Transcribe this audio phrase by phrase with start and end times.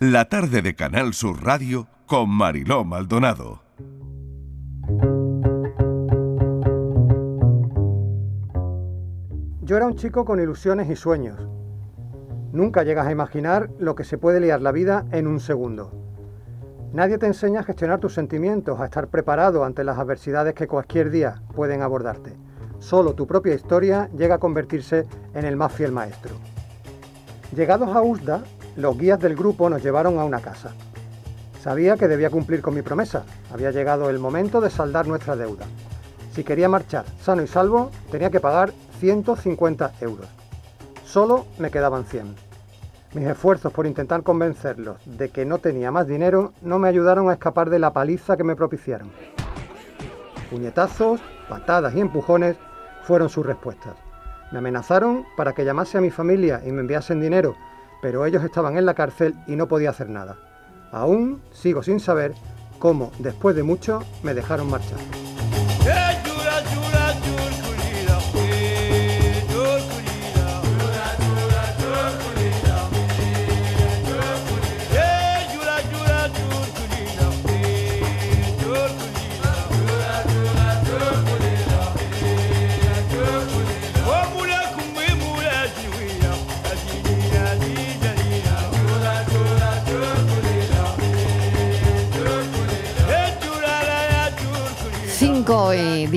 [0.00, 3.62] La tarde de Canal Sur Radio con Mariló Maldonado.
[9.62, 11.40] Yo era un chico con ilusiones y sueños.
[12.52, 15.90] Nunca llegas a imaginar lo que se puede liar la vida en un segundo.
[16.92, 21.10] Nadie te enseña a gestionar tus sentimientos, a estar preparado ante las adversidades que cualquier
[21.10, 22.36] día pueden abordarte.
[22.78, 26.36] Solo tu propia historia llega a convertirse en el más fiel maestro.
[27.52, 28.44] Llegados a Usda,
[28.78, 30.70] los guías del grupo nos llevaron a una casa.
[31.60, 33.24] Sabía que debía cumplir con mi promesa.
[33.52, 35.66] Había llegado el momento de saldar nuestra deuda.
[36.32, 40.28] Si quería marchar sano y salvo, tenía que pagar 150 euros.
[41.04, 42.36] Solo me quedaban 100.
[43.14, 47.32] Mis esfuerzos por intentar convencerlos de que no tenía más dinero no me ayudaron a
[47.32, 49.10] escapar de la paliza que me propiciaron.
[50.50, 52.56] Puñetazos, patadas y empujones
[53.02, 53.94] fueron sus respuestas.
[54.52, 57.56] Me amenazaron para que llamase a mi familia y me enviasen dinero,
[58.00, 60.36] pero ellos estaban en la cárcel y no podía hacer nada.
[60.92, 62.32] Aún sigo sin saber
[62.78, 64.98] cómo, después de mucho, me dejaron marchar.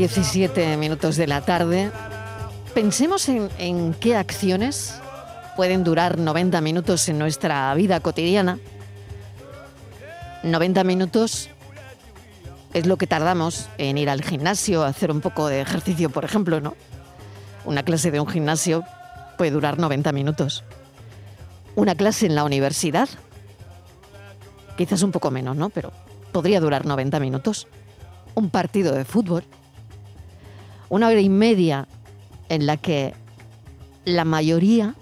[0.01, 1.91] 17 minutos de la tarde.
[2.73, 4.99] Pensemos en, qué acciones
[5.55, 8.57] pueden durar 90 minutos en nuestra vida cotidiana.
[10.41, 11.51] 90 minutos
[12.73, 16.59] es lo que tardamos en ir al gimnasio, hacer un poco de ejercicio, por ejemplo,
[16.61, 16.75] ¿no?
[17.63, 18.83] Una clase de un gimnasio
[19.37, 20.63] puede durar 90 minutos.
[21.75, 23.07] Una clase en la universidad,
[24.77, 25.69] quizás un poco menos, ¿no?
[25.69, 25.91] Pero
[26.31, 27.67] podría durar 90 minutos
[28.33, 29.43] un partido de fútbol,
[30.91, 31.87] una hora y media
[32.49, 33.13] en la que
[34.03, 34.95] la mayoría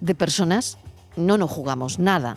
[0.00, 0.76] de personas
[1.16, 2.36] no nos jugamos nada,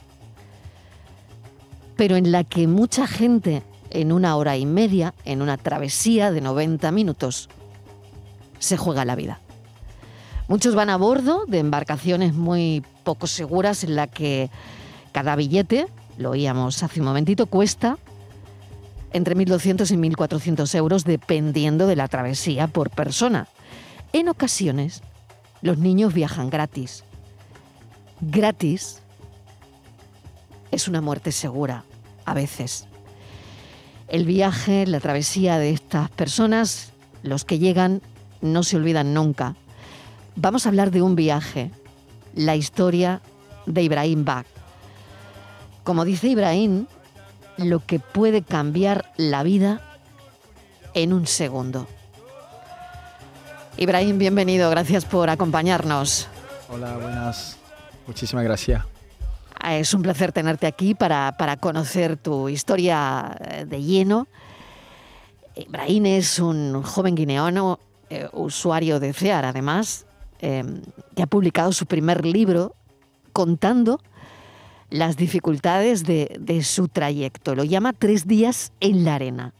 [1.97, 6.39] pero en la que mucha gente en una hora y media, en una travesía de
[6.39, 7.49] 90 minutos,
[8.59, 9.41] se juega la vida.
[10.47, 14.49] Muchos van a bordo de embarcaciones muy poco seguras en la que
[15.11, 15.87] cada billete,
[16.17, 17.97] lo oíamos hace un momentito, cuesta
[19.13, 23.47] entre 1.200 y 1.400 euros dependiendo de la travesía por persona.
[24.13, 25.01] En ocasiones,
[25.61, 27.03] los niños viajan gratis.
[28.21, 29.01] Gratis
[30.71, 31.83] es una muerte segura,
[32.25, 32.87] a veces.
[34.07, 36.91] El viaje, la travesía de estas personas,
[37.23, 38.01] los que llegan,
[38.41, 39.55] no se olvidan nunca.
[40.35, 41.71] Vamos a hablar de un viaje,
[42.33, 43.21] la historia
[43.65, 44.47] de Ibrahim Bak.
[45.83, 46.87] Como dice Ibrahim,
[47.65, 49.81] lo que puede cambiar la vida
[50.93, 51.87] en un segundo.
[53.77, 56.27] Ibrahim, bienvenido, gracias por acompañarnos.
[56.69, 57.57] Hola, buenas,
[58.05, 58.83] muchísimas gracias.
[59.59, 64.27] Ah, es un placer tenerte aquí para, conocer tu historia eh, de lleno.
[65.55, 70.05] Ibrahim es un joven guineano, eh, usuario de CEAR además,
[70.41, 70.63] eh,
[71.15, 72.75] que ha publicado su primer libro
[73.33, 74.01] contando
[74.89, 77.55] las dificultades de, su trayecto.
[77.55, 79.53] Lo llama Tres días en la arena.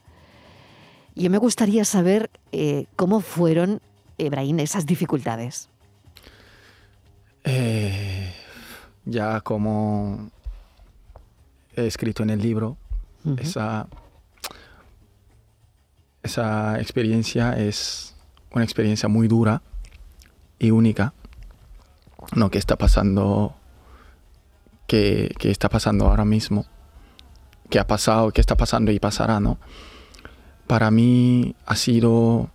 [1.15, 3.81] Yo me gustaría saber eh, cómo fueron,
[4.17, 5.69] Ebrahim, esas dificultades.
[7.43, 8.33] Eh,
[9.05, 10.29] ya como
[11.75, 12.77] he escrito en el libro,
[13.37, 13.87] esa,
[16.23, 18.15] esa experiencia es
[18.51, 19.61] una experiencia muy dura
[20.57, 21.13] y única,
[22.35, 22.49] ¿no?
[22.49, 23.55] que está pasando
[24.89, 26.65] que, está pasando ahora mismo,
[27.69, 29.59] que ha pasado, que está pasando y pasará, ¿no?
[30.65, 32.49] Para mí ha sido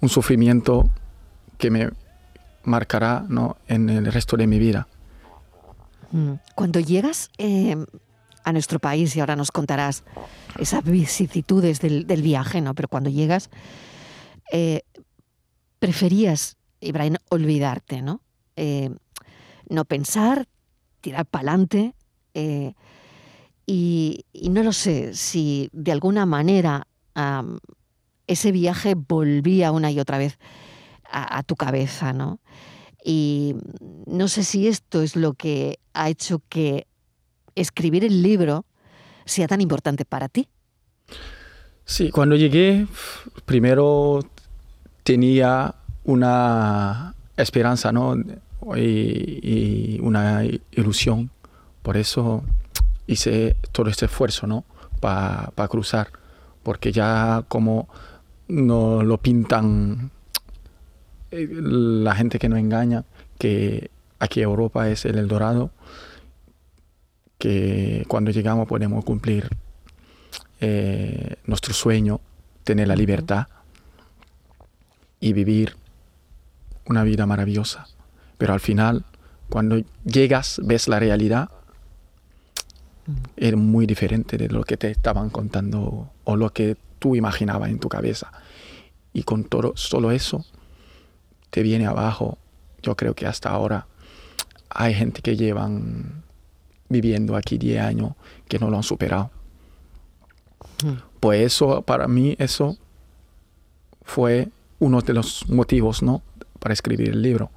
[0.00, 0.90] un sufrimiento
[1.56, 1.90] que me
[2.64, 3.56] marcará ¿no?
[3.68, 4.88] en el resto de mi vida.
[6.10, 6.34] Mm.
[6.56, 7.76] Cuando llegas eh,
[8.44, 10.02] a nuestro país, y ahora nos contarás
[10.58, 12.74] esas vicisitudes del, viaje, ¿no?
[12.74, 13.50] Pero cuando llegas,
[14.52, 14.82] eh,
[15.78, 18.20] preferías, Ibrahim, olvidarte, ¿no?
[18.56, 18.90] Eh,
[19.68, 20.48] no pensar,
[21.02, 21.94] tirar para adelante.
[22.32, 22.72] Eh,
[23.66, 26.86] y, no lo sé si de alguna manera
[28.26, 30.38] ese viaje volvía una y otra vez
[31.04, 32.40] a, tu cabeza, ¿no?
[33.04, 33.54] Y
[34.06, 36.86] no sé si esto es lo que ha hecho que
[37.54, 38.64] escribir el libro
[39.26, 40.48] sea tan importante para ti.
[41.84, 42.86] Sí, cuando llegué,
[43.44, 44.20] primero
[45.02, 45.74] tenía
[46.04, 48.14] una esperanza, ¿no?
[48.76, 51.30] Y, una ilusión
[51.82, 52.44] Por eso
[53.06, 54.64] hice todo este esfuerzo, ¿no?
[55.00, 56.08] Para cruzar,
[56.62, 57.88] porque ya como
[58.48, 60.10] no lo pintan
[61.30, 63.04] eh, la gente que nos engaña,
[63.38, 65.70] que aquí Europa es el Eldorado,
[67.38, 69.48] que cuando llegamos podemos cumplir
[70.60, 72.20] eh, nuestro sueño,
[72.62, 73.48] tener la libertad
[75.18, 75.74] y vivir
[76.86, 77.88] una vida maravillosa.
[78.42, 79.04] Pero al final,
[79.48, 81.48] cuando llegas, ves la realidad,
[83.36, 87.78] es muy diferente de lo que te estaban contando o lo que tú imaginabas en
[87.78, 88.32] tu cabeza.
[89.12, 90.44] Y con todo, solo eso
[91.50, 92.36] te viene abajo.
[92.82, 93.86] Yo creo que hasta ahora
[94.70, 96.24] hay gente que llevan
[96.88, 98.14] viviendo aquí 10 años
[98.48, 99.30] que no lo han superado.
[101.20, 102.76] Pues eso, para mí, eso
[104.02, 104.48] fue
[104.80, 106.22] uno de los motivos, ¿no?
[106.58, 107.52] Para escribir el libro.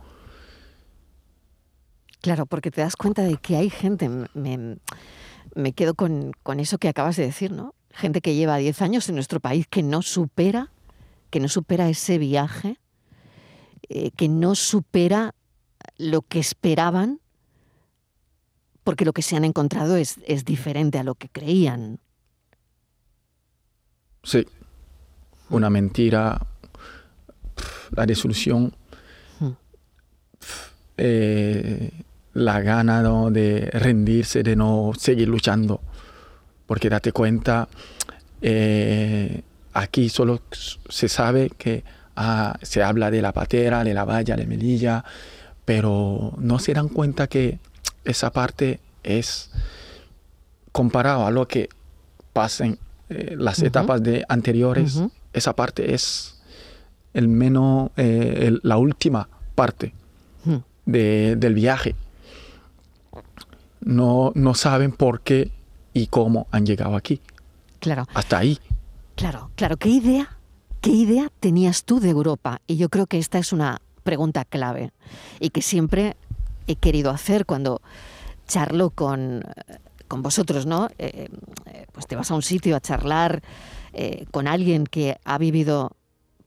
[2.25, 4.77] Claro, porque te das cuenta de que hay gente, me,
[5.53, 7.75] me quedo con, con, eso que acabas de decir, ¿no?
[7.91, 10.71] Gente que lleva 10 años en nuestro país que no supera,
[11.29, 12.79] que no supera ese viaje,
[13.89, 15.35] eh, que no supera
[15.99, 17.19] lo que esperaban,
[18.83, 21.99] porque lo que se han encontrado es, es diferente a lo que creían.
[24.23, 24.47] Sí,
[25.51, 26.43] una mentira,
[27.91, 28.75] la desilusión,
[29.39, 29.51] hmm.
[30.97, 32.01] eh,
[32.35, 33.01] la gana
[33.31, 35.79] de rendirse, de no seguir luchando.
[36.67, 37.69] Porque date cuenta,
[38.41, 39.41] eh,
[39.73, 41.83] aquí solo se sabe que
[42.15, 45.05] ah, se habla de la patera, de la valla, de Melilla,
[45.63, 47.59] pero no se dan cuenta que
[48.03, 49.49] esa parte es
[50.73, 51.69] comparado a lo que
[52.33, 52.77] pasen
[53.09, 56.35] eh, las etapas de anteriores, esa parte es
[57.13, 59.93] el menos, eh, la última parte
[60.85, 61.95] del viaje.
[63.81, 65.51] No, no saben por qué
[65.93, 67.21] y cómo han llegado aquí.
[67.79, 68.07] Claro.
[68.13, 68.59] Hasta ahí.
[69.15, 69.77] Claro, claro.
[69.77, 70.37] ¿Qué idea,
[70.81, 72.61] qué idea tenías tú de Europa?
[72.67, 74.91] Y yo creo que esta es una pregunta clave
[75.39, 76.15] y que siempre
[76.67, 77.81] he querido hacer cuando
[78.47, 79.43] charlo con
[80.07, 80.87] con vosotros, ¿no?
[80.97, 81.29] Eh,
[81.65, 83.41] eh, pues te vas a un sitio a charlar
[83.93, 85.95] eh, con alguien que ha vivido,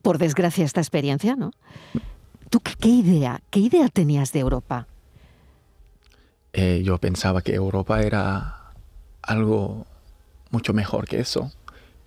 [0.03, 1.50] por desgracia, esta experiencia, ¿no?
[2.50, 4.87] ¿Tú qué, idea, qué idea tenías de Europa?
[6.53, 8.73] Yo pensaba que Europa era
[9.23, 9.87] algo
[10.50, 11.53] mucho mejor que eso,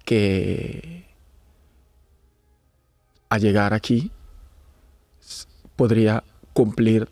[0.04, 1.06] que
[3.30, 4.12] a llegar aquí
[5.76, 6.24] podría
[6.54, 7.08] cumplir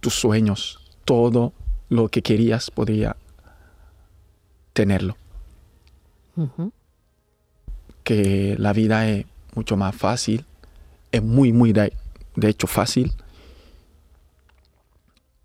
[0.00, 1.52] tus sueños, todo
[1.88, 3.16] lo que querías podría
[4.72, 5.16] tenerlo.
[8.04, 10.44] Que la vida es mucho más fácil,
[11.10, 11.92] es muy, muy de,
[12.42, 13.12] hecho fácil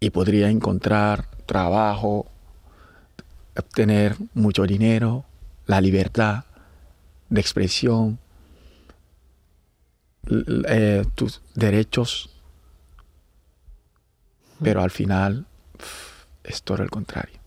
[0.02, 2.28] y podría encontrar trabajo,
[3.58, 5.24] obtener mucho dinero,
[5.68, 6.44] la libertad
[7.30, 8.20] de expresión,
[10.68, 12.30] eh, tus derechos,
[14.62, 15.46] pero al final
[16.44, 17.42] es todo el contrario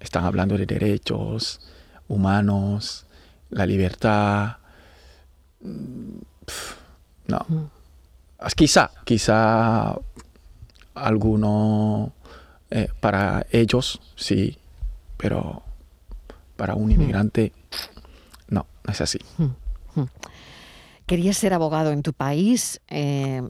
[0.00, 1.60] están hablando de derechos
[2.08, 3.06] humanos,
[3.50, 4.56] la libertad.
[5.60, 6.18] Mm,
[7.26, 7.70] no.
[8.56, 9.96] Quizá, quizá
[11.02, 12.12] alguno
[12.70, 14.58] eh, para ellos sí,
[15.16, 15.62] pero
[16.56, 17.52] para un inmigrante
[18.48, 19.18] no, no es así.
[21.06, 22.80] Querías ser abogado en tu país.
[22.88, 23.42] Eh,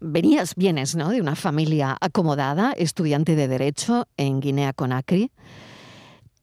[0.00, 1.10] venías, vienes, ¿no?
[1.10, 5.30] De una familia acomodada, estudiante de Derecho en Guinea-Conakry,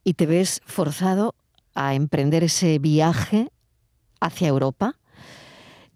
[0.03, 1.35] y te ves forzado
[1.75, 3.49] a emprender ese viaje
[4.19, 4.95] hacia Europa.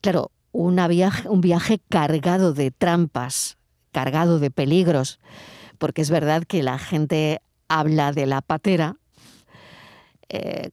[0.01, 3.56] Claro, una viaje, un viaje cargado de trampas,
[3.97, 5.19] cargado de peligros,
[5.79, 8.97] porque es verdad que la gente habla de la patera.
[10.29, 10.69] Eh,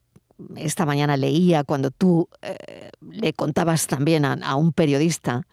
[0.57, 5.47] esta mañana leía cuando tú eh, le contabas también a un periodista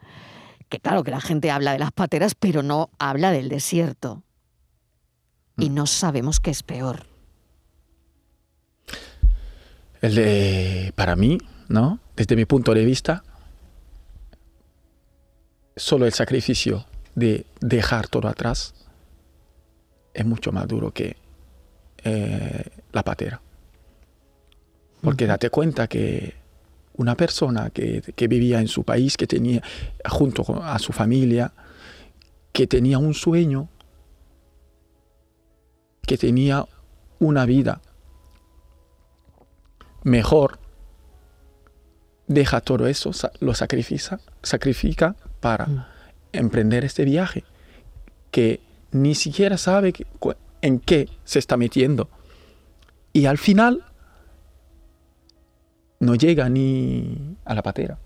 [0.69, 4.23] que claro que la gente habla de las pateras, pero no habla del desierto.
[5.57, 5.75] Y mm.
[5.75, 7.07] no sabemos qué es peor.
[10.02, 11.38] El de, para mí,
[11.69, 12.00] ¿no?
[12.17, 13.23] Desde mi punto de vista,
[15.75, 18.75] solo el sacrificio de dejar todo atrás
[20.14, 21.16] es mucho más duro que
[22.04, 23.40] eh, la patera.
[25.00, 26.35] Porque date cuenta que
[26.95, 29.62] una persona que, vivía en su país, que tenía,
[30.09, 31.52] junto a su familia,
[32.52, 33.69] que tenía un sueño,
[36.02, 36.66] que tenía
[37.19, 37.81] una vida
[40.04, 40.59] mejor,
[42.26, 45.91] deja todo eso, lo sacrifica, sacrifica para mm.
[46.33, 47.45] Emprender este viaje,
[48.31, 48.61] que
[48.91, 49.93] ni siquiera sabe
[50.61, 52.09] en qué se está metiendo.
[53.12, 53.85] Y al final
[56.01, 57.99] no llega ni a la patera.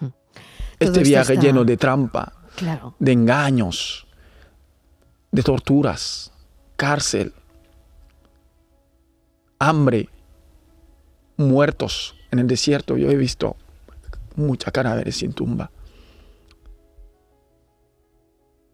[0.00, 2.94] Este Todo esto viaje está- lleno de trampa, Claro.
[2.98, 4.06] de engaños,
[5.30, 6.32] de torturas,
[6.76, 7.32] cárcel,
[9.58, 10.08] hambre,
[11.36, 12.96] muertos en el desierto.
[12.96, 13.56] Yo he visto
[14.36, 15.70] muchas cadáveres sin tumba.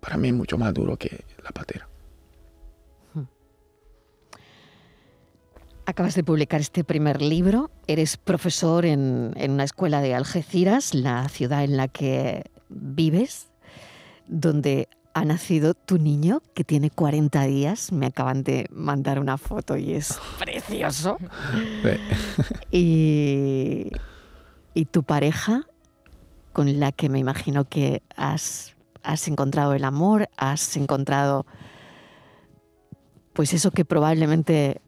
[0.00, 1.88] Para mí es mucho más duro que la patera.
[5.86, 7.70] Acabas de publicar este primer libro.
[7.86, 13.48] Eres profesor en, en una escuela de Algeciras, la ciudad en la que vives,
[14.26, 14.88] donde
[15.18, 17.90] ha nacido tu niño, que tiene 40 días.
[17.90, 21.18] Me acaban de mandar una foto y es precioso.
[22.70, 23.90] Y,
[24.74, 25.66] y tu pareja,
[26.52, 31.46] con la que me imagino que has, has encontrado el amor, has encontrado,
[33.32, 34.80] pues eso que probablemente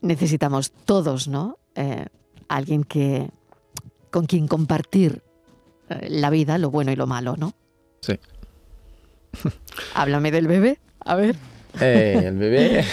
[0.00, 1.58] necesitamos todos, ¿no?
[1.74, 2.06] Eh,
[2.48, 3.30] alguien que
[4.10, 5.22] con quien compartir
[5.88, 7.54] eh, la vida, lo bueno y lo malo, ¿no?
[8.00, 8.18] Sí.
[9.94, 11.36] Háblame del bebé, a ver.
[11.80, 12.84] Eh, el bebé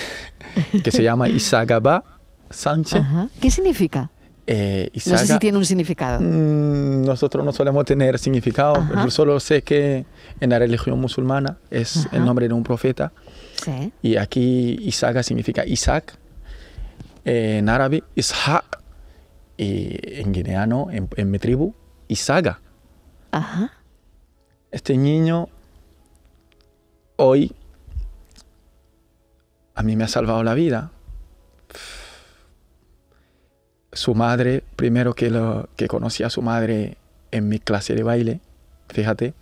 [0.84, 2.04] que se llama Isagaba
[2.50, 3.02] Sánchez.
[3.02, 3.30] Ajá.
[3.42, 4.12] ¿Qué significa?
[4.50, 6.22] Eh, No sé si tiene un significado.
[6.22, 9.04] Mm, Nosotros no solemos tener significado, Ajá.
[9.04, 10.06] yo solo sé que
[10.40, 12.16] en la religión musulmana es Ajá.
[12.16, 13.12] el nombre de un profeta
[13.62, 13.92] Sí.
[14.02, 16.18] y aquí Isaga significa Isaac,
[17.26, 18.80] eh, en árabe Ishaq
[19.58, 21.74] y en guineano, en, en mi tribu,
[22.08, 22.62] Isaga.
[23.32, 23.74] Ajá.
[24.72, 25.50] Este niño
[27.18, 27.52] hoy
[29.76, 30.92] a mí me ha salvado la vida.
[33.98, 36.98] Su madre, primero que, lo, que conocí a su madre
[37.32, 38.42] en mi clase de baile,
[38.90, 39.34] fíjate,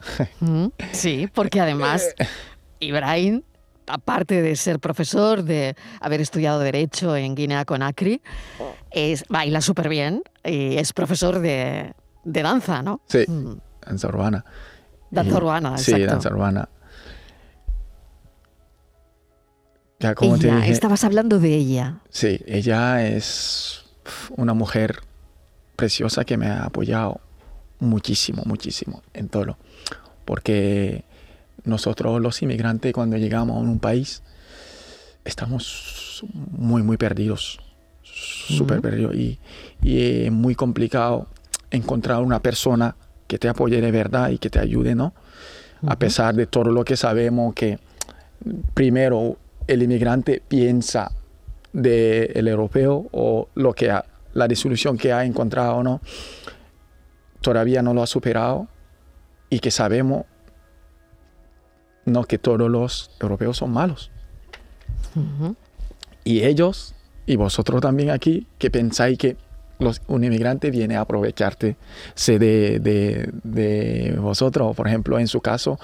[0.93, 2.15] Sí, porque además
[2.79, 3.41] Ibrahim,
[3.85, 8.21] aparte de ser profesor, de haber estudiado Derecho en Guinea Conakry,
[8.91, 11.93] es, baila súper bien y es profesor de,
[12.23, 13.01] de danza, ¿no?
[13.07, 13.25] Sí.
[13.27, 14.45] Mm, danza urbana.
[15.11, 16.11] Danza Y- urbana, Sí, exacto.
[16.13, 16.69] danza urbana.
[19.99, 21.99] Ya como te dije, estabas hablando de ella.
[22.09, 23.84] Sí, ella es
[24.37, 24.99] una mujer
[25.75, 27.21] preciosa que me ha apoyado
[27.79, 29.57] muchísimo, muchísimo en todo.
[30.25, 31.03] Porque
[31.63, 34.23] nosotros los inmigrantes cuando llegamos a un país
[35.23, 37.59] estamos muy, muy perdidos,
[38.03, 39.15] súper perdidos.
[39.15, 39.39] Y,
[39.81, 41.27] y es muy complicado
[41.71, 42.95] encontrar una persona
[43.27, 45.13] que te apoye de verdad y que te ayude, ¿no?
[45.87, 47.79] A pesar de todo lo que sabemos que
[48.73, 51.11] primero el inmigrante piensa
[51.75, 56.01] del europeo o lo que ha- la disolución que ha encontrado no
[57.41, 58.67] todavía no lo ha superado
[59.49, 60.25] y que sabemos
[62.05, 64.11] no que todos los europeos son malos.
[66.23, 69.37] Y ellos y vosotros también aquí que pensáis que
[69.79, 71.75] los, un inmigrante viene a aprovecharte
[72.13, 75.77] se de, de, de vosotros por ejemplo en su caso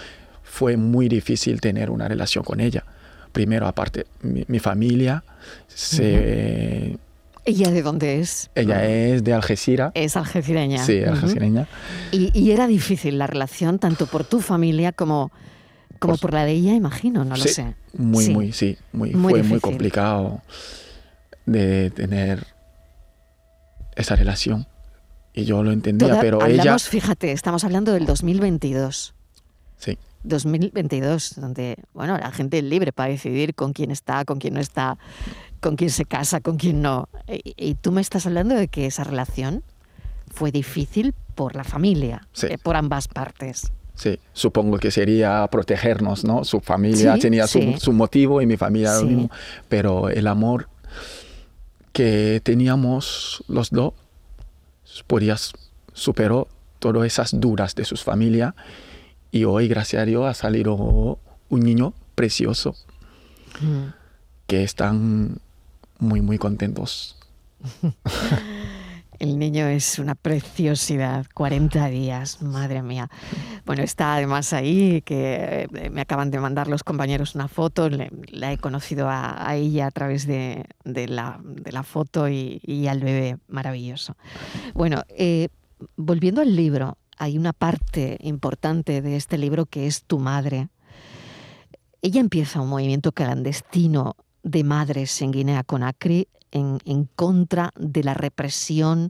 [0.44, 2.86] fue muy difícil tener una relación con ella
[3.32, 5.24] primero aparte mi, mi familia
[5.68, 6.98] se,
[7.46, 8.50] ¿Ella de dónde es?
[8.56, 10.84] ella es de Algeciras Es algecireña.
[10.86, 11.68] sí algecireña
[12.12, 15.32] y, y era difícil la relación, tanto por tu familia como,
[16.00, 17.76] como Por su- por la de ella, imagino, no lo sé.
[17.94, 18.34] muy Sí.
[18.34, 20.42] muy sí muy, Muy fue muy complicado
[21.46, 22.46] de tener
[23.96, 24.68] esa relación
[25.34, 29.14] y yo lo entendía Toda- pero hablamos, ella fíjate, estamos hablando del 2022.
[29.78, 34.54] sí 2022, donde bueno, la gente es libre para decidir con quién está, con quién
[34.54, 34.98] no está,
[35.60, 37.10] con quién se casa, con quién no.
[37.28, 39.63] Y, y tú me estás hablando de que esa relación
[40.34, 42.48] fue difícil por la familia, Sí.
[42.50, 43.72] eh, por ambas partes.
[43.96, 46.44] Sí, supongo que sería protegernos, ¿no?
[46.44, 47.75] Su familia Sí, tenía su, sí.
[47.78, 49.32] su motivo y mi familia lo mismo,
[49.70, 50.70] pero el amor
[51.92, 53.94] que teníamos los dos
[55.08, 55.36] podía,
[55.94, 56.48] superó
[56.80, 58.54] todas esas dudas de sus familias
[59.32, 60.76] y hoy, gracias a Dios, ha salido
[61.50, 62.76] un niño precioso
[63.62, 63.88] Mm.
[64.48, 65.38] que están
[66.00, 67.18] muy, muy contentos.
[69.20, 73.08] El niño es una preciosidad, 40 días, madre mía.
[73.68, 78.10] Bueno, está además ahí, que eh, me acaban de mandar los compañeros una foto, le-
[78.30, 82.62] la he conocido a, a ella a través de, de la, de la foto y,
[82.64, 84.16] y al bebé, maravilloso.
[84.74, 85.50] Bueno, eh,
[85.98, 90.70] volviendo al libro, hay una parte importante de este libro que es tu madre.
[92.01, 98.16] Ella empieza un movimiento clandestino de madres en Guinea Conakry en, en contra de la
[98.16, 99.10] represión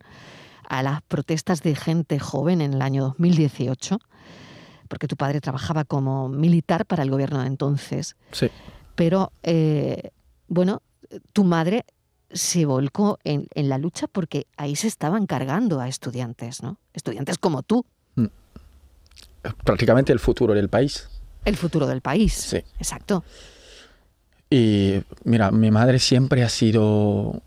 [0.67, 3.97] a las protestas de gente joven en el año 2018
[4.89, 8.17] porque tu padre trabajaba como militar para el gobierno de entonces.
[8.33, 8.47] Sí.
[8.95, 10.11] Pero, eh,
[10.49, 10.81] bueno,
[11.31, 11.85] tu madre
[12.29, 16.77] se volcó en, en, la lucha porque ahí se estaban cargando a estudiantes, ¿no?
[16.91, 17.85] Estudiantes como tú.
[19.43, 19.49] Mm.
[19.63, 21.09] Prácticamente el futuro del país.
[21.45, 22.33] El futuro del país.
[22.33, 22.57] Sí.
[22.77, 23.23] Exacto.
[24.49, 27.41] Y mira, mi madre siempre ha sido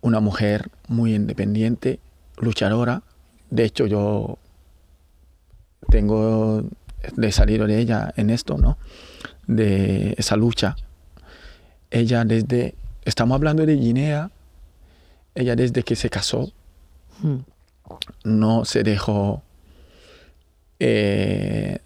[0.00, 2.00] una mujer muy independiente,
[2.36, 3.02] luchadora.
[3.50, 4.38] De hecho, yo
[5.88, 6.64] tengo
[7.14, 8.76] de salir de ella en esto, ¿no?
[9.46, 10.76] De esa lucha.
[11.90, 12.74] Ella desde,
[13.04, 14.30] estamos hablando de Guinea,
[15.34, 16.52] ella desde que se casó,
[17.22, 17.38] hmm.
[18.24, 19.42] no se dejó
[20.78, 21.78] eh,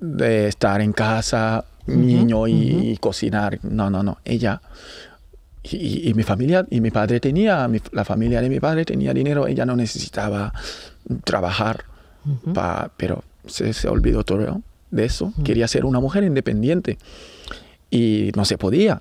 [0.00, 3.58] de estar en casa, niño y, cocinar.
[3.62, 4.18] No, no, no.
[4.24, 4.60] Ella
[5.62, 9.64] y, mi familia y mi padre tenía, la familia de mi padre tenía dinero, ella
[9.64, 10.52] no necesitaba
[11.24, 11.84] trabajar,
[12.96, 15.32] pero se, se, olvidó todo de eso.
[15.42, 16.98] Quería ser una mujer independiente
[17.90, 19.00] y no se podía.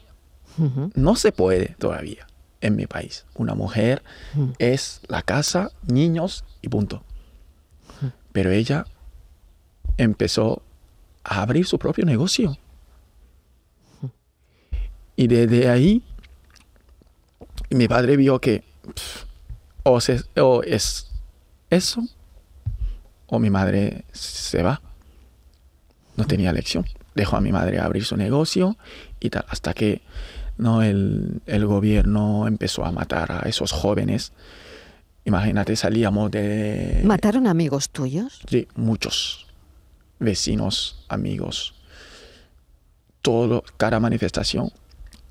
[0.95, 2.27] No se puede todavía
[2.61, 3.25] en mi país.
[3.35, 4.03] Una mujer
[4.59, 7.03] es la casa, niños y punto.
[8.33, 8.85] Pero ella
[9.97, 10.61] empezó
[11.23, 12.57] a abrir su propio negocio.
[15.15, 16.03] Y desde ahí
[17.69, 18.63] mi padre vio que
[19.83, 19.99] o,
[20.63, 21.11] es
[21.69, 22.03] eso
[23.27, 24.81] o mi madre se va.
[26.15, 26.85] No tenía elección.
[27.15, 28.77] Dejó a mi madre abrir su negocio
[29.19, 30.01] y tal, hasta que
[30.57, 34.33] no el, el gobierno empezó a matar a esos jóvenes.
[35.25, 37.01] Imagínate, salíamos de...
[37.05, 38.41] ¿Mataron amigos tuyos?
[38.49, 39.47] Sí, muchos.
[40.19, 41.75] Vecinos, amigos.
[43.21, 44.69] Todo, cada manifestación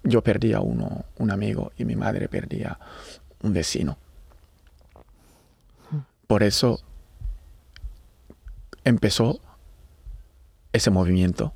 [0.05, 2.79] yo perdía uno, un amigo y mi madre perdía
[3.43, 3.99] un vecino.
[6.27, 6.81] Por eso
[8.85, 9.41] empezó
[10.73, 11.53] ese movimiento.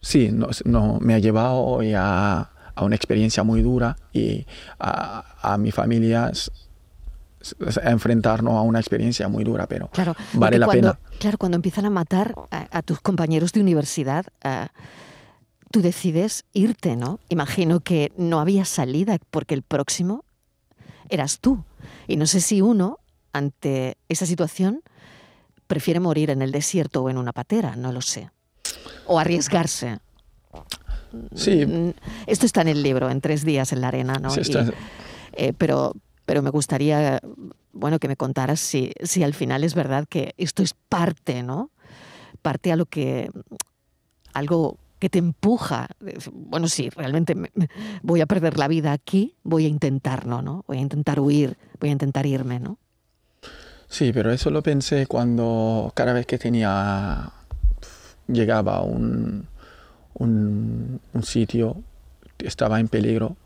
[0.00, 4.46] Sí, no, me ha llevado a, a, una experiencia muy dura y
[4.78, 6.30] a, mi familia
[7.82, 9.90] a enfrentarnos a una experiencia muy dura, pero
[10.32, 10.98] vale la pena.
[11.18, 14.26] Claro, cuando empiezan a matar a, tus compañeros de universidad,
[15.70, 17.20] tú decides irte, ¿no?
[17.28, 20.24] Imagino que no había salida porque el próximo
[21.08, 21.64] eras tú.
[22.06, 22.98] Y no sé si uno,
[23.32, 24.82] ante esa situación,
[25.66, 28.30] prefiere morir en el desierto o en una patera, no lo sé.
[29.06, 29.98] O arriesgarse.
[31.34, 31.64] Sí.
[31.66, 31.92] Mm,
[32.26, 34.30] esto está en el libro, en tres días en la arena, ¿no?
[35.36, 35.94] Eh, pero,
[36.26, 37.20] pero me gustaría,
[37.72, 41.70] bueno, que me contaras si, si al final es verdad que esto es parte, ¿no?
[42.42, 43.30] Parte a lo que
[44.32, 45.88] algo que te empuja.
[46.32, 47.34] Bueno, sí, realmente
[48.02, 50.64] voy a perder la vida aquí, voy a intentarlo, ¿no?
[50.66, 52.78] Voy a intentar huir, voy a intentar irme, ¿no?
[53.88, 57.32] Sí, pero eso lo pensé cuando cada vez que tenía,
[58.26, 59.46] llegaba a un,
[60.14, 61.82] un, sitio,
[62.38, 63.36] estaba en peligro,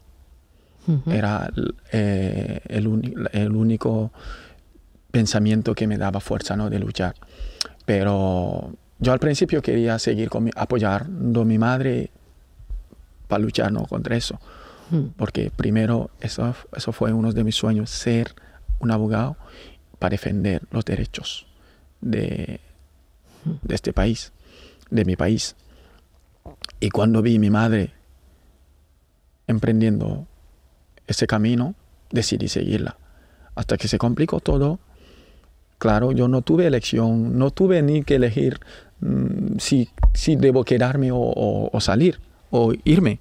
[1.07, 1.51] era
[1.93, 4.11] eh, el, el, único
[5.11, 6.71] pensamiento que me daba fuerza ¿no?
[6.71, 7.15] de luchar.
[7.85, 12.11] Pero yo al principio quería seguir con apoyando a mi madre
[13.29, 14.41] para luchar contra eso.
[15.17, 18.35] Porque primero eso, eso fue uno de mis sueños, ser
[18.79, 19.37] un abogado
[19.99, 21.47] para defender los derechos
[22.01, 22.61] de,
[23.45, 24.33] de este país,
[24.91, 25.57] de mi país.
[26.81, 27.93] Y cuando vi a mi madre
[29.47, 30.27] emprendiendo
[31.09, 31.75] ese camino,
[32.13, 32.97] decidí seguirla.
[33.57, 34.79] Hasta que se complicó todo.
[35.79, 38.61] Claro, yo no tuve elección, no tuve ni que elegir
[39.01, 43.21] Mm, si, si, debo quedarme o, salir o irme.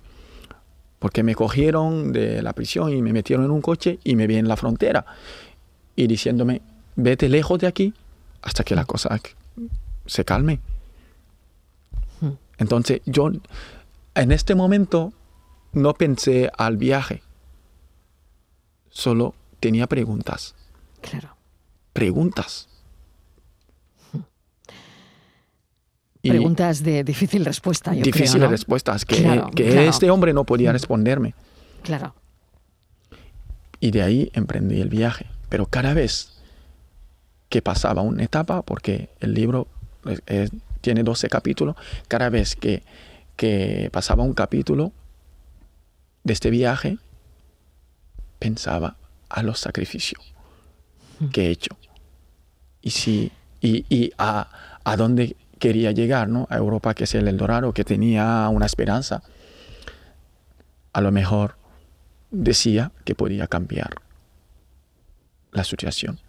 [0.99, 4.37] Porque me cogieron de la prisión y me metieron en un coche y me vi
[4.37, 5.05] en la frontera.
[5.95, 6.61] Y diciéndome,
[6.95, 7.93] vete lejos de aquí
[8.41, 9.19] hasta que la cosa
[10.07, 10.59] se calme.
[12.19, 12.31] Hmm.
[12.57, 13.29] Entonces yo
[14.15, 15.13] en este momento
[15.73, 17.21] no pensé al viaje.
[18.97, 20.55] Solo tenía preguntas.
[21.01, 21.37] Claro.
[21.93, 22.67] Preguntas.
[26.23, 27.93] Preguntas de difícil respuesta.
[27.93, 31.35] Yo difíciles respuestas que, que este hombre no podía responderme.
[31.83, 32.15] Claro.
[33.79, 35.27] Y de ahí emprendí el viaje.
[35.47, 36.41] Pero cada vez
[37.49, 39.67] que pasaba una etapa, porque el libro
[40.81, 41.75] tiene 12 capítulos,
[42.07, 42.81] cada vez que,
[43.35, 44.91] que pasaba un capítulo
[46.23, 46.97] de este viaje,
[48.39, 48.97] pensaba
[49.29, 50.33] a los sacrificios
[51.19, 51.27] mm.
[51.29, 51.77] que he hecho.
[52.81, 56.47] Y, si, y, y a, a dónde quería llegar ¿no?
[56.49, 59.23] a Europa, que es el Eldorado, que tenía una esperanza.
[60.93, 61.57] A lo mejor
[62.31, 63.95] decía que podía cambiar
[65.51, 66.19] la situación.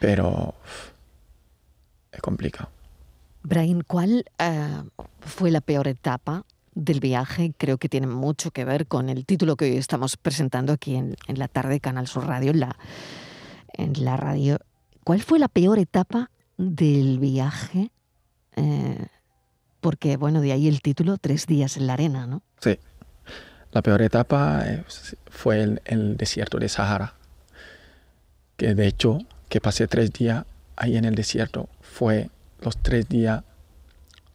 [0.00, 0.54] pero
[2.10, 2.70] es complicado.
[3.42, 4.82] Brian, ¿cuál eh,
[5.20, 6.44] fue la peor etapa
[6.74, 7.52] del viaje?
[7.56, 11.16] Creo que tiene mucho que ver con el título que hoy estamos presentando aquí en,
[11.26, 12.76] la tarde Canal Sur Radio, en la,
[13.72, 14.58] en la radio.
[15.04, 17.90] ¿Cuál fue la peor etapa del viaje?
[18.56, 19.06] Eh,
[19.80, 22.42] porque, bueno, de ahí el título, Tres días en la arena, ¿no?
[22.60, 22.78] Sí.
[23.72, 24.84] La peor etapa eh,
[25.30, 27.14] fue el, el desierto de Sahara,
[28.56, 30.44] que de hecho, que pasé tres días
[30.76, 32.30] ahí en el desierto, fue
[32.60, 33.42] los tres días,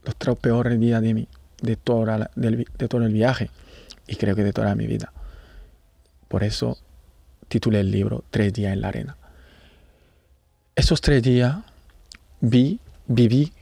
[0.03, 1.27] los tres peores días de, mi,
[1.65, 3.49] de, toda de todo el viaje
[4.07, 5.11] y creo que de toda mi vida.
[6.27, 6.77] Por eso
[7.47, 9.17] titulé el libro Tres días en la arena.
[10.75, 11.57] Esos tres días
[12.41, 13.53] vi, viví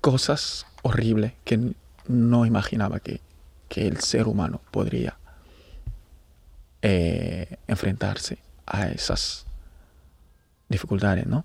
[0.00, 1.74] cosas horribles que
[2.08, 3.20] no imaginaba que,
[3.68, 5.16] que el ser humano podría
[6.82, 9.46] eh, enfrentarse a esas
[10.68, 11.44] dificultades, ¿no?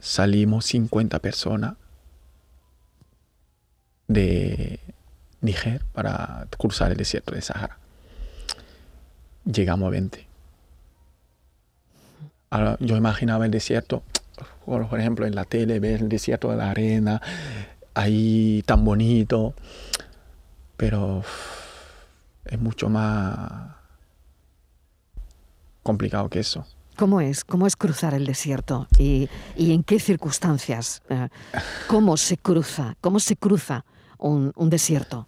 [0.00, 1.74] Salimos 50 personas
[4.12, 4.80] de
[5.40, 7.78] Níger para cruzar el desierto de Sahara.
[9.44, 10.26] Llegamos a 20.
[12.50, 14.02] Ahora, yo imaginaba el desierto,
[14.64, 17.20] por ejemplo, en la tele, ver el desierto de la arena,
[17.94, 19.54] ahí tan bonito,
[20.76, 21.24] pero
[22.44, 23.72] es mucho más
[25.82, 26.66] complicado que eso.
[26.96, 27.42] ¿Cómo es?
[27.42, 28.86] ¿Cómo es cruzar el desierto?
[28.98, 31.02] ¿Y, en qué circunstancias?
[31.08, 31.28] Eh,
[31.88, 32.96] ¿Cómo se cruza?
[33.00, 33.84] ¿Cómo se cruza
[34.28, 35.26] un, desierto?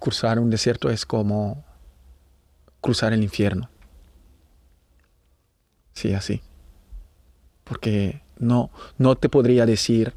[0.00, 1.64] Cruzar un desierto es como
[2.80, 3.70] cruzar el infierno.
[5.92, 6.42] Sí, así.
[7.64, 10.14] Porque no, no te podría decir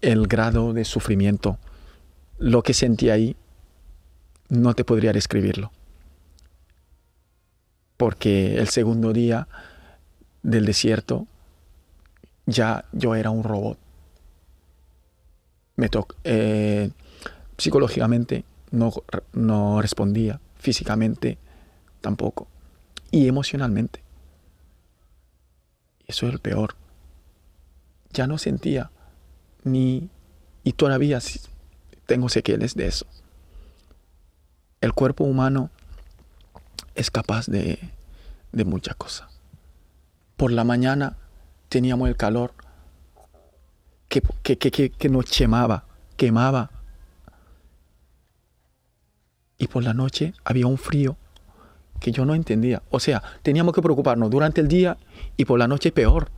[0.00, 1.58] el grado de sufrimiento.
[2.38, 3.36] Lo que sentí ahí,
[4.48, 5.72] no te podría describirlo
[8.02, 9.46] porque el segundo día
[10.42, 11.28] del desierto
[12.46, 13.78] ya yo era un robot.
[15.76, 15.88] Me
[16.24, 16.90] eh,
[17.56, 18.92] psicológicamente no,
[19.32, 21.38] no respondía, físicamente
[22.00, 22.48] tampoco,
[23.10, 24.02] y emocionalmente.
[26.06, 26.74] Eso es el peor.
[28.12, 28.90] Ya no sentía
[29.64, 30.10] ni,
[30.64, 31.20] y todavía
[32.06, 33.06] tengo sequelas de eso.
[34.80, 35.70] El cuerpo humano
[36.94, 37.78] es capaz de,
[38.52, 39.28] de muchas cosas.
[40.36, 41.16] Por la mañana
[41.68, 42.52] teníamos el calor
[44.12, 45.84] que, que, que, que, nos quemaba,
[46.18, 46.70] quemaba.
[49.56, 51.16] Y por la noche había un frío
[51.98, 52.82] que yo no entendía.
[52.90, 54.98] O sea, teníamos que preocuparnos durante el día
[55.38, 56.30] y por la noche peor.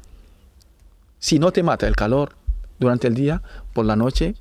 [1.19, 2.37] Si no te mata el calor
[2.79, 4.37] durante el día, por la noche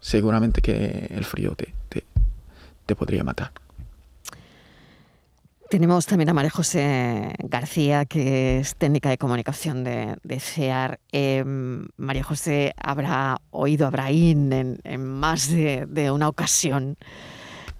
[0.00, 2.04] seguramente que el frío te, te,
[2.84, 3.52] te podría matar.
[5.74, 11.00] Tenemos también a María José García, que es técnica de comunicación de, CEAR.
[11.10, 16.96] Em, María José habrá oído a Abraham en, más de, una ocasión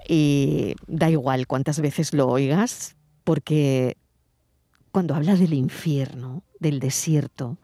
[0.08, 3.96] y da igual cuántas veces lo oigas, porque
[4.90, 7.58] cuando habla del infierno, del desierto,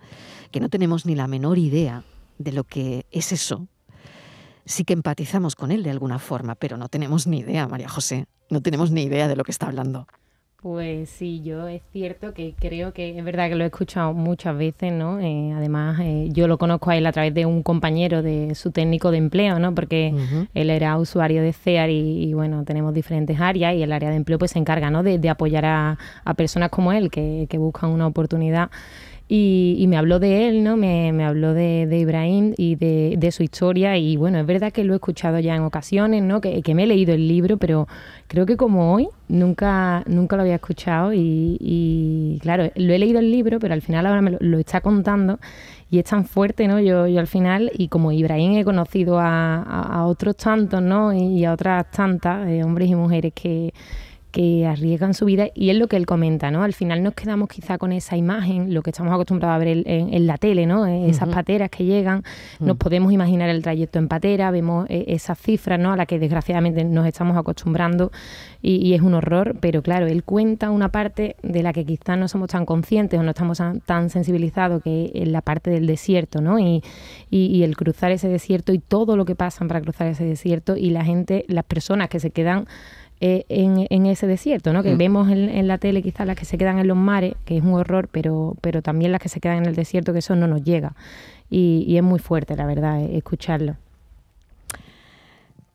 [0.52, 2.04] que no tenemos ni la menor idea
[2.38, 3.66] de lo que es eso,
[4.64, 8.26] sí que empatizamos con él de alguna forma, pero no tenemos ni idea, María José,
[8.48, 10.06] no tenemos ni idea de lo que está hablando.
[10.62, 14.58] Pues sí, yo es cierto que creo que es verdad que lo he escuchado muchas
[14.58, 15.18] veces, ¿no?
[15.18, 18.70] Eh, además, eh, yo lo conozco a él a través de un compañero de su
[18.70, 19.74] técnico de empleo, ¿no?
[19.74, 20.14] Porque
[20.54, 24.38] él era usuario de CEAR y, bueno, tenemos diferentes áreas y el área de empleo
[24.38, 25.02] pues se encarga, ¿no?
[25.02, 25.98] De, apoyar a,
[26.36, 28.70] personas como él que, que buscan una oportunidad.
[29.32, 30.76] Y, me habló de él, ¿no?
[30.76, 33.96] Me, me habló de, de, Ibrahim y de, de, su historia.
[33.96, 36.40] Y bueno, es verdad que lo he escuchado ya en ocasiones, ¿no?
[36.40, 37.86] Que, que, me he leído el libro, pero
[38.26, 41.12] creo que como hoy nunca, nunca lo había escuchado.
[41.12, 44.80] Y, y claro, lo he leído el libro, pero al final ahora me lo, está
[44.80, 45.38] contando.
[45.90, 46.78] Y es tan fuerte, ¿no?
[46.78, 51.12] Yo, yo al final, y como Ibrahim he conocido a, otros tantos, ¿no?
[51.12, 53.74] Y, a otras tantas, eh, hombres y mujeres que
[54.30, 56.62] que arriesgan su vida y es lo que él comenta, ¿no?
[56.62, 60.26] Al final nos quedamos quizá con esa imagen, lo que estamos acostumbrados a ver en,
[60.26, 60.86] la tele, ¿no?
[60.86, 62.22] Eh, esas pateras que llegan,
[62.60, 65.92] nos podemos imaginar el trayecto en patera, vemos eh, esas cifras, ¿no?
[65.92, 68.12] A las que desgraciadamente nos estamos acostumbrando
[68.62, 72.28] y, es un horror, pero claro, él cuenta una parte de la que quizás no
[72.28, 76.58] somos tan conscientes o no estamos tan sensibilizados que es la parte del desierto, ¿no?
[76.58, 76.82] Y,
[77.30, 80.90] y el cruzar ese desierto y todo lo que pasan para cruzar ese desierto y
[80.90, 82.66] la gente, las personas que se quedan
[83.22, 84.82] eh, en, ese desierto, ¿no?
[84.82, 84.98] Que mm.
[84.98, 87.74] vemos en, la tele quizás las que se quedan en los mares, que es un
[87.74, 90.62] horror, pero, pero también las que se quedan en el desierto, que eso no nos
[90.64, 90.94] llega.
[91.50, 93.76] Y, es muy fuerte, la verdad, eh, escucharlo.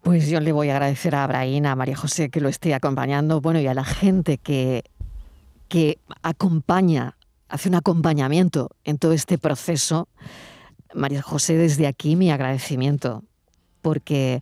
[0.01, 3.41] Pues yo le voy a agradecer a Abraham, a María José que lo esté acompañando,
[3.41, 4.83] bueno, y a la gente que,
[5.67, 7.15] que acompaña,
[7.47, 10.07] hace un acompañamiento en todo este proceso.
[10.95, 13.23] María José, desde aquí mi agradecimiento,
[13.83, 14.41] porque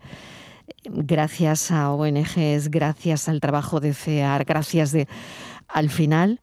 [0.86, 5.08] gracias a ONGs, gracias al trabajo de CEAR, gracias de...
[5.67, 6.41] Al final,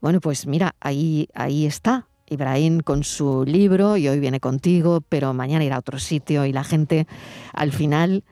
[0.00, 5.34] bueno, pues mira, ahí, ahí está, Ibrahim con su libro y hoy viene contigo, pero
[5.34, 7.06] mañana irá a otro sitio y la gente
[7.52, 8.24] al final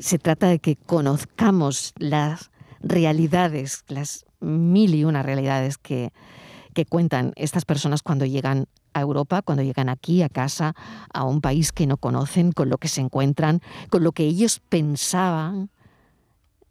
[0.00, 6.12] se trata de que conozcamos las realidades, las mil y una realidades que,
[6.74, 10.74] que cuentan estas personas cuando llegan a Europa, cuando llegan aquí a casa,
[11.12, 14.60] a un país que no conocen, con lo que se encuentran, con lo que ellos
[14.68, 15.70] pensaban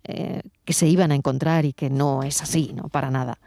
[0.03, 3.37] eh, que se iban a encontrar y que no es así, no para nada.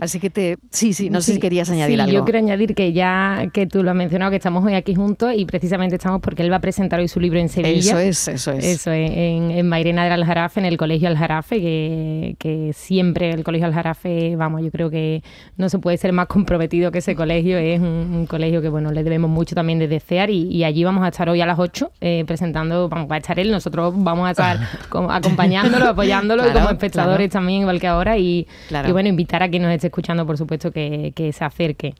[0.00, 2.12] Así que te, sí, sí, no sé si querías añadir algo.
[2.12, 5.32] Yo quiero añadir que ya que tú lo has mencionado, que estamos hoy aquí juntos
[5.36, 7.78] y precisamente estamos porque él va a presentar hoy su libro en Sevilla.
[7.78, 8.64] Eso es, eso es.
[8.64, 13.44] Eso es, en, en Mairena del Aljarafe, en el Colegio Aljarafe, que, que siempre el
[13.44, 15.22] Colegio Aljarafe, vamos, yo creo que
[15.56, 17.58] no se puede ser más comprometido que ese colegio.
[17.58, 21.08] Es un, colegio que, bueno, le debemos mucho también desde CEAR y, allí vamos a
[21.08, 24.58] estar hoy a las 8 eh, presentando, vamos a estar él, nosotros vamos a estar
[25.10, 28.18] acompañándolo, apoyándolo y como espectadores también, igual que ahora.
[28.18, 28.46] Y,
[28.86, 31.94] y bueno, invitar a que nos esté escuchando, por supuesto, que, se acerque.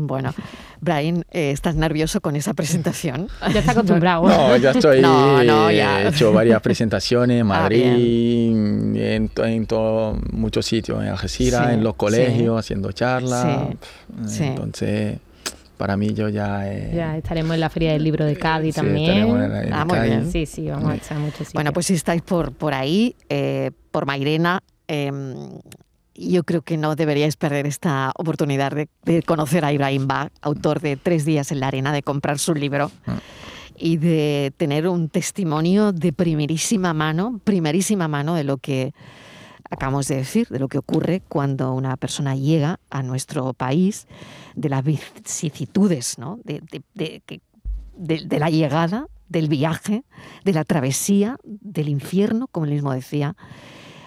[0.00, 0.32] Bueno,
[0.80, 3.28] Brian, eh, ¿estás nervioso con esa presentación?
[3.52, 4.28] Ya está acostumbrado.
[4.28, 5.00] No, ya estoy.
[5.02, 6.02] no, no, ya.
[6.02, 9.66] He hecho varias presentaciones en ah, Madrid, en, en
[10.30, 13.76] muchos sitios, en Algeciras, en los colegios, haciendo charlas.
[14.38, 15.18] Entonces
[15.78, 16.64] para mí yo ya...
[16.92, 19.72] Ya estaremos en la Feria del Libro de Cádiz también.
[19.72, 20.30] ah, muy bien.
[20.30, 21.54] Sí, sí, vamos a estar muchos sitios.
[21.54, 25.10] Bueno, pues si estáis por, por ahí, eh, por Mairena, eh,
[26.18, 30.96] yo creo que no deberíais perder esta oportunidad de, conocer a Ibrahim Bach, autor de
[30.96, 33.18] Tres días en la arena, de comprar su libro ah.
[33.76, 38.94] y de tener un testimonio de primerísima mano, primerísima mano de lo que
[39.70, 44.08] acabamos de decir, de lo que ocurre cuando una persona llega a nuestro país,
[44.56, 46.40] de las vicisitudes, ¿no?
[46.42, 46.62] de,
[47.96, 50.04] de la llegada, del viaje,
[50.44, 53.36] de la travesía, del infierno, como él mismo decía,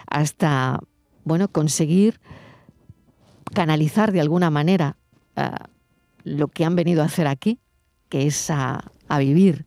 [0.07, 0.81] hasta
[1.23, 2.19] bueno, conseguir
[3.53, 4.97] canalizar de alguna manera
[5.35, 5.49] eh,
[6.23, 7.59] lo que han venido a hacer aquí,
[8.09, 9.65] que es a, vivir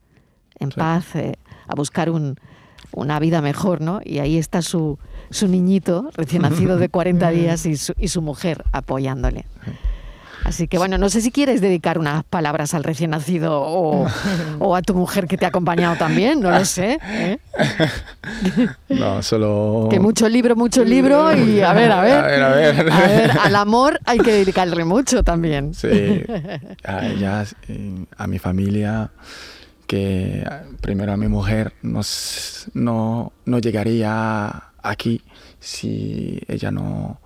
[0.58, 1.34] en paz, eh,
[1.66, 4.00] a buscar una vida mejor, ¿no?
[4.04, 4.98] Y ahí está su,
[5.30, 9.46] su niñito recién nacido de 40 días y su, y su mujer apoyándole.
[10.44, 14.06] Así que bueno, no sé si quieres dedicar unas palabras al recién nacido o,
[14.76, 16.98] a tu mujer que te ha acompañado también, no lo sé.
[17.02, 17.38] ¿eh?
[18.88, 19.88] No, solo...
[19.90, 22.14] Que mucho libro, mucho libro y a ver, a ver.
[22.24, 22.92] A ver, a ver.
[22.92, 25.74] A ver al amor hay que dedicarle mucho también.
[25.74, 26.22] Sí,
[26.84, 27.44] a ella,
[28.16, 29.10] a mi familia,
[29.86, 30.46] que
[30.80, 35.22] primero a mi mujer no, no llegaría aquí
[35.58, 37.18] si ella no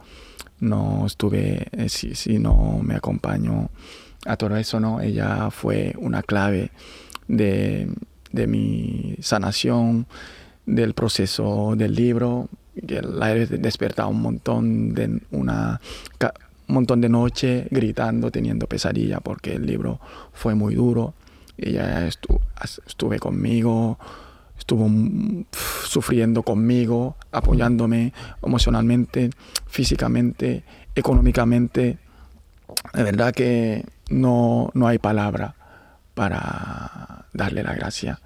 [0.60, 3.70] no estuve, eh, si, no me acompañó
[4.26, 5.00] a todo eso, ¿no?
[5.00, 6.70] Ella fue una clave
[7.26, 7.88] de,
[8.32, 10.06] mi sanación,
[10.66, 12.48] del proceso del libro,
[12.86, 15.80] que la he despertado un montón de una
[16.68, 20.00] un montón de noche gritando, teniendo pesadilla porque el libro
[20.32, 21.14] fue muy duro.
[21.56, 22.40] Ella estuvo,
[22.86, 23.98] estuve conmigo,
[24.58, 24.90] estuvo
[25.86, 29.30] sufriendo conmigo, apoyándome emocionalmente,
[29.66, 31.98] físicamente, económicamente.
[32.92, 35.54] De verdad que no, no hay palabra
[36.14, 38.20] para darle la gracia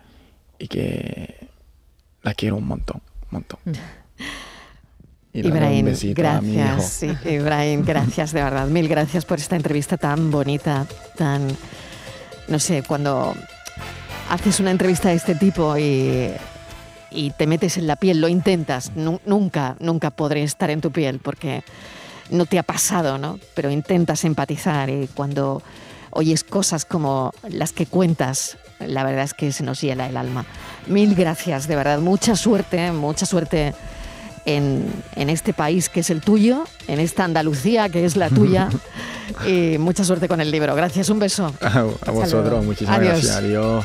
[0.59, 1.49] y que
[2.23, 3.61] la quiero un montón, un montón.
[5.35, 7.03] Ibrahim, gracias.
[7.25, 8.66] Ibrahim, gracias de verdad.
[8.66, 11.49] Mil gracias por esta entrevista tan bonita, tan,
[12.49, 13.35] no sé, cuando
[14.33, 16.33] haces una entrevista de este tipo y,
[17.37, 21.62] te metes en la piel, lo intentas, nunca, nunca podré estar en tu piel porque
[22.31, 23.38] no te ha pasado, ¿no?
[23.53, 25.62] Pero intentas empatizar y cuando
[26.11, 30.47] oyes cosas como las que cuentas, la verdad es que se nos hiela el alma.
[30.87, 33.75] Mil gracias, de verdad, mucha suerte, mucha suerte
[34.47, 38.71] en, este país que es el tuyo, en esta Andalucía que es la tuya.
[39.47, 40.75] y mucha suerte con el libro.
[40.75, 41.53] Gracias, un beso.
[41.61, 43.37] A, vosotros, muchísimas gracias.
[43.37, 43.85] Adiós.